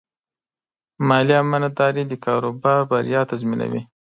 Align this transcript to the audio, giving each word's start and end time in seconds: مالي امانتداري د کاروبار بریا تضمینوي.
مالي 1.07 1.35
امانتداري 1.43 2.03
د 2.07 2.13
کاروبار 2.25 2.79
بریا 2.91 3.21
تضمینوي. 3.31 3.81